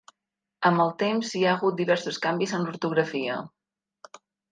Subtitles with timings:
[0.69, 3.37] Amb el temps, hi ha hagut diversos canvis en l'ortografia.